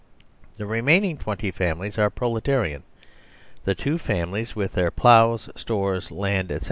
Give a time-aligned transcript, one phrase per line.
[0.57, 2.81] The remaining twenty families are Proletarian.
[3.65, 6.59] The two families, with their ploughs, stores, land, etc.